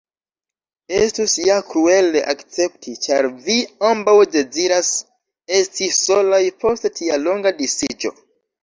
Estus 0.99 1.35
ja 1.47 1.57
kruele 1.67 2.23
akcepti, 2.33 2.95
ĉar 3.05 3.29
vi 3.45 3.59
ambaŭ 3.93 4.17
deziras 4.39 4.93
esti 5.61 5.95
solaj 6.03 6.45
post 6.65 6.93
tia 6.99 7.23
longa 7.29 7.59
disiĝo. 7.65 8.19